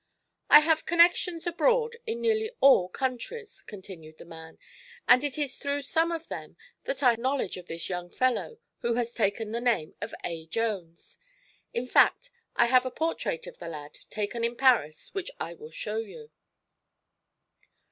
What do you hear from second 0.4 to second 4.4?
"I have connections abroad, in nearly all countries," continued the